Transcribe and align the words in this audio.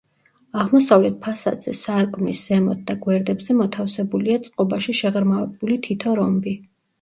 აღმოსავლეთ 0.59 1.17
ფასადზე, 1.25 1.73
სარკმლის 1.79 2.41
ზემოთ 2.51 2.81
და 2.87 2.95
გვერდებზე 3.03 3.57
მოთავსებულია 3.59 4.39
წყობაში 4.49 4.97
შეღრმავებული, 5.03 5.79
თითო 5.91 6.17
რომბი. 6.23 6.57